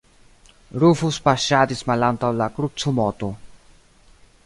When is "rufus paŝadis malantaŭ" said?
0.83-2.33